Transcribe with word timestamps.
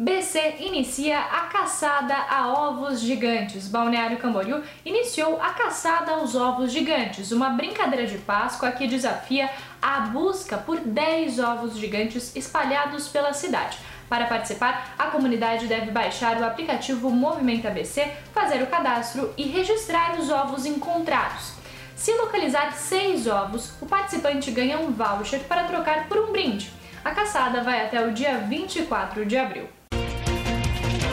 BC 0.00 0.54
inicia 0.60 1.20
a 1.20 1.42
caçada 1.42 2.14
a 2.14 2.48
ovos 2.48 3.00
gigantes. 3.00 3.68
Balneário 3.68 4.16
Camboriú 4.16 4.62
iniciou 4.82 5.38
a 5.38 5.50
caçada 5.50 6.12
aos 6.12 6.34
ovos 6.34 6.72
gigantes, 6.72 7.32
uma 7.32 7.50
brincadeira 7.50 8.06
de 8.06 8.16
Páscoa 8.16 8.72
que 8.72 8.86
desafia 8.86 9.50
a 9.82 10.00
busca 10.00 10.56
por 10.56 10.80
10 10.80 11.38
ovos 11.40 11.76
gigantes 11.76 12.34
espalhados 12.34 13.08
pela 13.08 13.34
cidade. 13.34 13.76
Para 14.08 14.24
participar, 14.24 14.94
a 14.98 15.08
comunidade 15.08 15.66
deve 15.66 15.90
baixar 15.90 16.40
o 16.40 16.46
aplicativo 16.46 17.10
Movimento 17.10 17.68
ABC, 17.68 18.10
fazer 18.32 18.62
o 18.62 18.68
cadastro 18.68 19.34
e 19.36 19.48
registrar 19.48 20.18
os 20.18 20.30
ovos 20.30 20.64
encontrados. 20.64 21.52
Se 21.94 22.14
localizar 22.14 22.72
seis 22.72 23.26
ovos, 23.26 23.74
o 23.82 23.84
participante 23.84 24.50
ganha 24.50 24.78
um 24.78 24.92
voucher 24.92 25.40
para 25.40 25.64
trocar 25.64 26.08
por 26.08 26.16
um 26.16 26.32
brinde. 26.32 26.72
A 27.04 27.10
caçada 27.10 27.62
vai 27.62 27.84
até 27.84 28.02
o 28.02 28.12
dia 28.12 28.38
24 28.38 29.26
de 29.26 29.36
abril. 29.36 29.68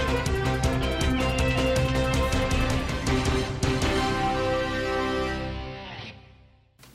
Thank 0.07 0.37
you. 0.37 0.46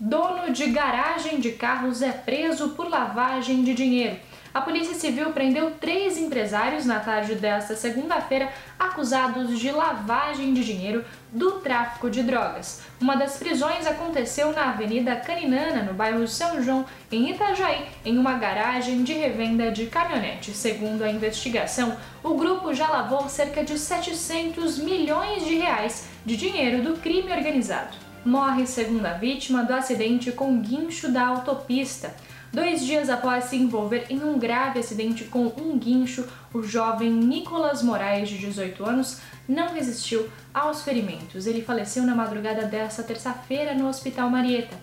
Dono 0.05 0.53
de 0.53 0.67
garagem 0.67 1.39
de 1.39 1.53
carros 1.53 2.03
é 2.03 2.11
preso 2.11 2.71
por 2.71 2.91
lavagem 2.91 3.63
de 3.63 3.73
dinheiro. 3.73 4.17
A 4.53 4.61
Polícia 4.61 4.97
Civil 4.97 5.31
prendeu 5.31 5.71
três 5.79 6.19
empresários 6.19 6.85
na 6.85 6.99
tarde 6.99 7.37
desta 7.37 7.77
segunda-feira 7.77 8.53
acusados 8.77 9.57
de 9.61 9.71
lavagem 9.71 10.53
de 10.55 10.65
dinheiro 10.65 11.05
do 11.31 11.61
tráfico 11.61 12.11
de 12.11 12.21
drogas. 12.25 12.83
Uma 13.01 13.15
das 13.15 13.37
prisões 13.37 13.87
aconteceu 13.87 14.53
na 14.53 14.71
Avenida 14.71 15.15
Caninana, 15.15 15.85
no 15.85 15.95
bairro 15.95 16.27
São 16.27 16.61
João, 16.61 16.85
em 17.09 17.31
Itajaí, 17.31 17.87
em 18.05 18.19
uma 18.19 18.35
garagem 18.35 19.05
de 19.05 19.13
revenda 19.13 19.71
de 19.71 19.87
caminhonetes. 19.87 20.57
Segundo 20.57 21.05
a 21.05 21.13
investigação, 21.13 21.97
o 22.25 22.35
grupo 22.35 22.75
já 22.75 22.89
lavou 22.89 23.29
cerca 23.29 23.63
de 23.63 23.79
700 23.79 24.79
milhões 24.79 25.45
de 25.45 25.59
reais 25.59 26.09
de 26.27 26.37
dinheiro 26.37 26.83
do 26.83 27.01
crime 27.01 27.31
organizado 27.31 28.12
morre 28.25 28.67
segunda 28.67 29.15
vítima 29.15 29.65
do 29.65 29.73
acidente 29.73 30.31
com 30.33 30.61
guincho 30.61 31.11
da 31.11 31.27
autopista. 31.27 32.15
Dois 32.53 32.85
dias 32.85 33.09
após 33.09 33.45
se 33.45 33.57
envolver 33.57 34.07
em 34.11 34.23
um 34.23 34.39
grave 34.39 34.79
acidente 34.79 35.25
com 35.25 35.47
um 35.57 35.79
guincho, 35.79 36.27
o 36.53 36.63
jovem 36.63 37.11
Nicolas 37.11 37.83
Moraes, 37.83 38.29
de 38.29 38.39
18 38.39 38.85
anos, 38.85 39.21
não 39.49 39.73
resistiu 39.73 40.29
aos 40.53 40.83
ferimentos. 40.83 41.47
Ele 41.47 41.63
faleceu 41.63 42.05
na 42.05 42.15
madrugada 42.15 42.67
desta 42.67 43.03
terça-feira 43.03 43.75
no 43.75 43.89
Hospital 43.89 44.29
Marieta. 44.29 44.77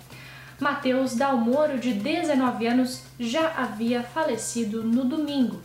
Mateus 0.60 1.16
Dalmoro, 1.16 1.78
de 1.78 1.94
19 1.94 2.68
anos, 2.68 3.04
já 3.20 3.54
havia 3.56 4.04
falecido 4.04 4.84
no 4.84 5.06
domingo. 5.06 5.62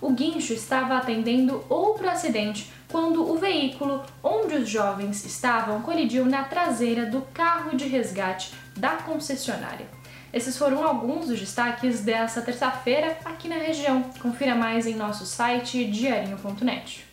O 0.00 0.12
guincho 0.12 0.52
estava 0.52 0.98
atendendo 0.98 1.64
outro 1.68 2.08
acidente 2.08 2.70
quando 2.88 3.28
o 3.28 3.38
veículo 3.38 3.95
os 4.66 4.72
jovens 4.72 5.24
estavam 5.24 5.80
colidiu 5.80 6.26
na 6.26 6.42
traseira 6.42 7.06
do 7.06 7.22
carro 7.32 7.76
de 7.76 7.86
resgate 7.86 8.52
da 8.76 8.96
concessionária. 8.96 9.86
Esses 10.32 10.58
foram 10.58 10.84
alguns 10.84 11.28
dos 11.28 11.38
destaques 11.38 12.00
dessa 12.00 12.42
terça-feira 12.42 13.16
aqui 13.24 13.48
na 13.48 13.56
região. 13.56 14.02
Confira 14.20 14.56
mais 14.56 14.84
em 14.84 14.96
nosso 14.96 15.24
site 15.24 15.84
diarinho.net. 15.84 17.05